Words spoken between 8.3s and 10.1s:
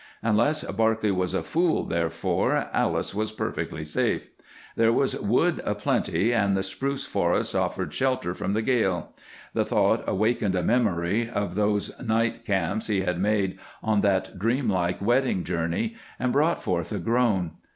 from the gale. The thought